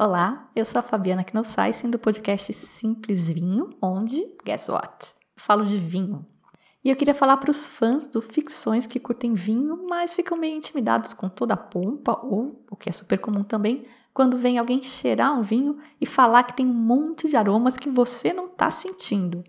Olá, 0.00 0.48
eu 0.54 0.64
sou 0.64 0.78
a 0.78 0.82
Fabiana 0.82 1.24
Knossaisen 1.24 1.90
do 1.90 1.98
podcast 1.98 2.52
Simples 2.52 3.28
Vinho, 3.28 3.70
onde, 3.82 4.32
guess 4.44 4.68
what? 4.68 5.12
Falo 5.34 5.66
de 5.66 5.76
vinho. 5.76 6.24
E 6.84 6.90
eu 6.90 6.94
queria 6.94 7.12
falar 7.12 7.36
para 7.38 7.50
os 7.50 7.66
fãs 7.66 8.06
do 8.06 8.22
ficções 8.22 8.86
que 8.86 9.00
curtem 9.00 9.34
vinho, 9.34 9.88
mas 9.90 10.14
ficam 10.14 10.38
meio 10.38 10.56
intimidados 10.56 11.12
com 11.12 11.28
toda 11.28 11.54
a 11.54 11.56
pompa, 11.56 12.16
ou, 12.22 12.64
o 12.70 12.76
que 12.76 12.88
é 12.88 12.92
super 12.92 13.18
comum 13.18 13.42
também, 13.42 13.86
quando 14.14 14.38
vem 14.38 14.56
alguém 14.56 14.80
cheirar 14.84 15.36
um 15.36 15.42
vinho 15.42 15.78
e 16.00 16.06
falar 16.06 16.44
que 16.44 16.54
tem 16.54 16.64
um 16.64 16.72
monte 16.72 17.28
de 17.28 17.36
aromas 17.36 17.76
que 17.76 17.90
você 17.90 18.32
não 18.32 18.46
está 18.46 18.70
sentindo. 18.70 19.42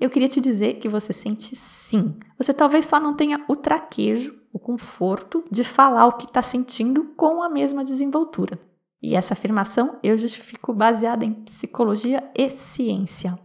Eu 0.00 0.08
queria 0.08 0.30
te 0.30 0.40
dizer 0.40 0.78
que 0.78 0.88
você 0.88 1.12
sente 1.12 1.54
sim. 1.54 2.18
Você 2.38 2.54
talvez 2.54 2.86
só 2.86 2.98
não 2.98 3.14
tenha 3.14 3.44
o 3.46 3.54
traquejo, 3.54 4.40
o 4.50 4.58
conforto 4.58 5.44
de 5.50 5.62
falar 5.62 6.06
o 6.06 6.12
que 6.12 6.24
está 6.24 6.40
sentindo 6.40 7.12
com 7.18 7.42
a 7.42 7.50
mesma 7.50 7.84
desenvoltura. 7.84 8.69
E 9.02 9.16
essa 9.16 9.34
afirmação 9.34 9.98
eu 10.02 10.18
justifico 10.18 10.72
baseada 10.72 11.24
em 11.24 11.32
psicologia 11.32 12.30
e 12.34 12.50
ciência. 12.50 13.38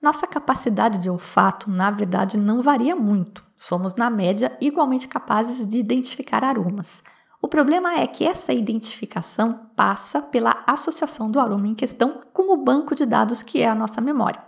Nossa 0.00 0.26
capacidade 0.26 0.98
de 0.98 1.08
olfato, 1.08 1.70
na 1.70 1.90
verdade, 1.90 2.36
não 2.36 2.62
varia 2.62 2.94
muito. 2.94 3.44
Somos, 3.56 3.94
na 3.94 4.10
média, 4.10 4.56
igualmente 4.60 5.08
capazes 5.08 5.66
de 5.66 5.78
identificar 5.78 6.44
aromas. 6.44 7.02
O 7.40 7.48
problema 7.48 7.94
é 7.94 8.06
que 8.06 8.24
essa 8.24 8.52
identificação 8.52 9.68
passa 9.74 10.20
pela 10.20 10.62
associação 10.66 11.30
do 11.30 11.40
aroma 11.40 11.66
em 11.66 11.74
questão 11.74 12.20
com 12.32 12.52
o 12.52 12.56
banco 12.56 12.94
de 12.94 13.06
dados 13.06 13.42
que 13.42 13.62
é 13.62 13.68
a 13.68 13.74
nossa 13.74 14.00
memória. 14.00 14.42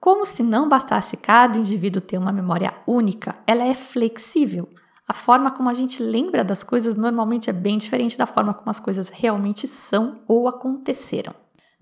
Como 0.00 0.24
se 0.24 0.42
não 0.42 0.68
bastasse 0.68 1.16
cada 1.16 1.58
indivíduo 1.58 2.00
ter 2.00 2.18
uma 2.18 2.32
memória 2.32 2.74
única, 2.86 3.36
ela 3.46 3.64
é 3.64 3.74
flexível. 3.74 4.68
A 5.08 5.14
forma 5.14 5.50
como 5.50 5.70
a 5.70 5.74
gente 5.74 6.02
lembra 6.02 6.44
das 6.44 6.62
coisas 6.62 6.94
normalmente 6.94 7.48
é 7.48 7.52
bem 7.52 7.78
diferente 7.78 8.18
da 8.18 8.26
forma 8.26 8.52
como 8.52 8.70
as 8.70 8.78
coisas 8.78 9.08
realmente 9.08 9.66
são 9.66 10.20
ou 10.28 10.46
aconteceram. 10.46 11.34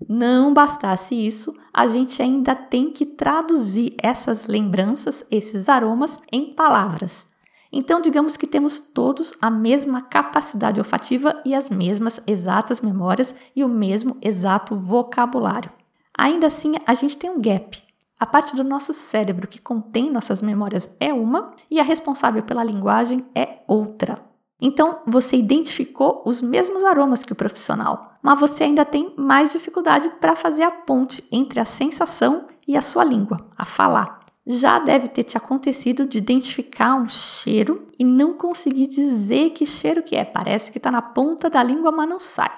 Não 0.07 0.53
bastasse 0.53 1.13
isso, 1.13 1.53
a 1.73 1.87
gente 1.87 2.21
ainda 2.21 2.55
tem 2.55 2.89
que 2.89 3.05
traduzir 3.05 3.95
essas 4.01 4.47
lembranças, 4.47 5.25
esses 5.29 5.67
aromas, 5.67 6.21
em 6.31 6.53
palavras. 6.53 7.27
Então, 7.69 7.99
digamos 7.99 8.37
que 8.37 8.47
temos 8.47 8.79
todos 8.79 9.33
a 9.41 9.49
mesma 9.49 10.01
capacidade 10.01 10.79
olfativa 10.79 11.41
e 11.43 11.53
as 11.53 11.69
mesmas 11.69 12.21
exatas 12.25 12.79
memórias 12.79 13.35
e 13.53 13.61
o 13.61 13.67
mesmo 13.67 14.15
exato 14.21 14.73
vocabulário. 14.73 15.69
Ainda 16.17 16.47
assim, 16.47 16.75
a 16.85 16.93
gente 16.93 17.17
tem 17.17 17.29
um 17.29 17.41
gap, 17.41 17.83
a 18.19 18.25
parte 18.25 18.55
do 18.55 18.63
nosso 18.63 18.93
cérebro 18.93 19.47
que 19.47 19.59
contém 19.59 20.11
nossas 20.11 20.41
memórias 20.41 20.89
é 20.99 21.13
uma 21.13 21.53
e 21.69 21.79
a 21.79 21.83
responsável 21.83 22.41
pela 22.43 22.63
linguagem 22.63 23.25
é 23.35 23.59
outra. 23.67 24.25
Então, 24.59 25.01
você 25.05 25.37
identificou 25.37 26.23
os 26.25 26.41
mesmos 26.41 26.83
aromas 26.83 27.23
que 27.23 27.31
o 27.31 27.35
profissional, 27.35 28.17
mas 28.23 28.39
você 28.39 28.63
ainda 28.63 28.83
tem 28.83 29.13
mais 29.15 29.51
dificuldade 29.51 30.09
para 30.19 30.35
fazer 30.35 30.63
a 30.63 30.71
ponte 30.71 31.23
entre 31.31 31.59
a 31.59 31.65
sensação 31.65 32.45
e 32.67 32.75
a 32.75 32.81
sua 32.81 33.03
língua, 33.03 33.45
a 33.55 33.63
falar. 33.63 34.19
Já 34.47 34.79
deve 34.79 35.09
ter 35.09 35.23
te 35.23 35.37
acontecido 35.37 36.07
de 36.07 36.17
identificar 36.17 36.95
um 36.95 37.07
cheiro 37.07 37.87
e 37.99 38.03
não 38.03 38.33
conseguir 38.33 38.87
dizer 38.87 39.51
que 39.51 39.65
cheiro 39.65 40.01
que 40.01 40.15
é. 40.15 40.25
Parece 40.25 40.71
que 40.71 40.79
está 40.79 40.89
na 40.89 41.01
ponta 41.01 41.49
da 41.49 41.61
língua, 41.61 41.91
mas 41.91 42.09
não 42.09 42.19
sai. 42.19 42.51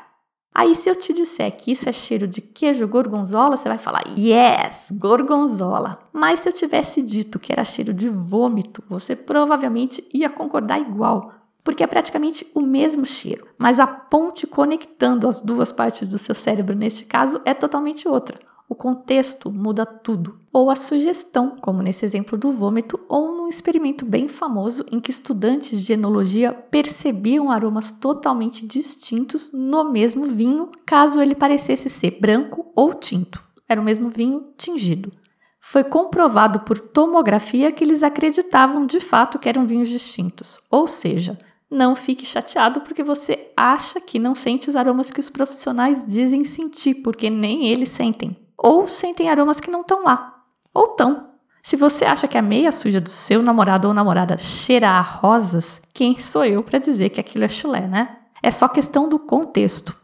Aí, 0.59 0.75
se 0.75 0.89
eu 0.89 0.95
te 0.95 1.13
disser 1.13 1.55
que 1.55 1.71
isso 1.71 1.87
é 1.87 1.93
cheiro 1.93 2.27
de 2.27 2.41
queijo 2.41 2.85
gorgonzola, 2.85 3.55
você 3.55 3.69
vai 3.69 3.77
falar, 3.77 4.03
yes, 4.17 4.91
gorgonzola. 4.91 5.99
Mas 6.11 6.41
se 6.41 6.49
eu 6.49 6.51
tivesse 6.51 7.01
dito 7.01 7.39
que 7.39 7.53
era 7.53 7.63
cheiro 7.63 7.93
de 7.93 8.09
vômito, 8.09 8.83
você 8.89 9.15
provavelmente 9.15 10.05
ia 10.13 10.29
concordar 10.29 10.81
igual, 10.81 11.31
porque 11.63 11.81
é 11.81 11.87
praticamente 11.87 12.45
o 12.53 12.59
mesmo 12.59 13.05
cheiro, 13.05 13.47
mas 13.57 13.79
a 13.79 13.87
ponte 13.87 14.45
conectando 14.45 15.29
as 15.29 15.39
duas 15.39 15.71
partes 15.71 16.09
do 16.09 16.17
seu 16.17 16.35
cérebro, 16.35 16.75
neste 16.75 17.05
caso, 17.05 17.39
é 17.45 17.53
totalmente 17.53 18.05
outra. 18.05 18.37
O 18.67 18.75
contexto 18.75 19.49
muda 19.49 19.85
tudo. 19.85 20.39
Ou 20.51 20.69
a 20.69 20.75
sugestão, 20.75 21.55
como 21.61 21.81
nesse 21.81 22.03
exemplo 22.03 22.37
do 22.37 22.51
vômito, 22.51 22.99
ou 23.07 23.38
experimento 23.49 24.05
bem 24.05 24.27
famoso 24.27 24.85
em 24.91 24.99
que 24.99 25.11
estudantes 25.11 25.81
de 25.81 25.93
enologia 25.93 26.53
percebiam 26.53 27.51
aromas 27.51 27.91
totalmente 27.91 28.65
distintos 28.65 29.51
no 29.51 29.91
mesmo 29.91 30.23
vinho, 30.25 30.69
caso 30.85 31.21
ele 31.21 31.35
parecesse 31.35 31.89
ser 31.89 32.19
branco 32.19 32.71
ou 32.75 32.93
tinto. 32.93 33.43
Era 33.67 33.81
o 33.81 33.83
mesmo 33.83 34.09
vinho 34.09 34.47
tingido. 34.57 35.11
Foi 35.59 35.83
comprovado 35.83 36.61
por 36.61 36.79
tomografia 36.79 37.71
que 37.71 37.83
eles 37.83 38.01
acreditavam 38.01 38.85
de 38.85 38.99
fato 38.99 39.37
que 39.37 39.49
eram 39.49 39.67
vinhos 39.67 39.89
distintos. 39.89 40.59
Ou 40.71 40.87
seja, 40.87 41.37
não 41.69 41.95
fique 41.95 42.25
chateado 42.25 42.81
porque 42.81 43.03
você 43.03 43.51
acha 43.57 43.99
que 43.99 44.17
não 44.17 44.33
sente 44.33 44.69
os 44.69 44.75
aromas 44.75 45.11
que 45.11 45.19
os 45.19 45.29
profissionais 45.29 46.05
dizem 46.07 46.43
sentir, 46.43 46.95
porque 46.95 47.29
nem 47.29 47.67
eles 47.67 47.89
sentem 47.89 48.37
ou 48.61 48.85
sentem 48.85 49.29
aromas 49.29 49.59
que 49.59 49.71
não 49.71 49.81
estão 49.81 50.03
lá, 50.03 50.43
ou 50.73 50.91
estão. 50.91 51.28
Se 51.61 51.75
você 51.75 52.05
acha 52.05 52.27
que 52.27 52.37
a 52.37 52.41
meia 52.41 52.71
suja 52.71 52.99
do 52.99 53.09
seu 53.09 53.41
namorado 53.41 53.87
ou 53.87 53.93
namorada 53.93 54.37
cheira 54.37 54.89
a 54.89 55.01
rosas, 55.01 55.81
quem 55.93 56.17
sou 56.19 56.45
eu 56.45 56.63
para 56.63 56.79
dizer 56.79 57.09
que 57.09 57.19
aquilo 57.19 57.43
é 57.43 57.49
chulé, 57.49 57.87
né? 57.87 58.17
É 58.41 58.49
só 58.49 58.67
questão 58.67 59.09
do 59.09 59.19
contexto. 59.19 59.95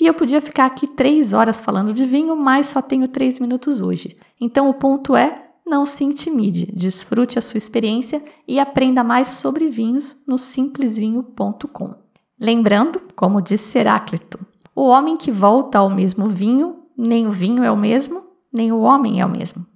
E 0.00 0.06
eu 0.06 0.14
podia 0.14 0.40
ficar 0.40 0.66
aqui 0.66 0.86
três 0.86 1.32
horas 1.32 1.60
falando 1.60 1.92
de 1.92 2.04
vinho, 2.04 2.36
mas 2.36 2.66
só 2.66 2.80
tenho 2.80 3.08
três 3.08 3.38
minutos 3.38 3.80
hoje. 3.80 4.16
Então 4.40 4.68
o 4.68 4.74
ponto 4.74 5.14
é: 5.14 5.50
não 5.66 5.84
se 5.86 6.04
intimide, 6.04 6.66
desfrute 6.72 7.38
a 7.38 7.42
sua 7.42 7.58
experiência 7.58 8.22
e 8.46 8.58
aprenda 8.58 9.04
mais 9.04 9.28
sobre 9.28 9.68
vinhos 9.68 10.16
no 10.26 10.38
simplesvinho.com. 10.38 11.94
Lembrando, 12.40 13.00
como 13.14 13.40
disse 13.40 13.78
Heráclito, 13.78 14.38
o 14.74 14.82
homem 14.86 15.16
que 15.16 15.30
volta 15.30 15.78
ao 15.78 15.88
mesmo 15.88 16.28
vinho 16.28 16.82
nem 16.96 17.26
o 17.26 17.30
vinho 17.30 17.64
é 17.64 17.70
o 17.70 17.76
mesmo, 17.76 18.22
nem 18.52 18.72
o 18.72 18.80
homem 18.80 19.20
é 19.20 19.26
o 19.26 19.30
mesmo. 19.30 19.66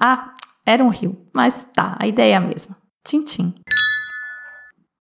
Ah, 0.00 0.32
era 0.64 0.82
um 0.82 0.88
rio, 0.88 1.26
mas 1.34 1.64
tá, 1.74 1.96
a 1.98 2.06
ideia 2.06 2.34
é 2.34 2.36
a 2.36 2.40
mesma. 2.40 2.76
Tchim, 3.04 3.24
tchim. 3.24 3.54